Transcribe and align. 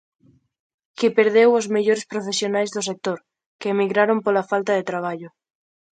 Que 0.97 1.07
perdeu 1.17 1.49
os 1.59 1.65
mellores 1.75 2.07
profesionais 2.11 2.69
do 2.75 2.81
sector, 2.89 3.17
que 3.59 3.71
emigraron 3.73 4.17
pola 4.25 4.47
falta 4.51 4.71
de 4.75 4.87
traballo. 4.91 5.29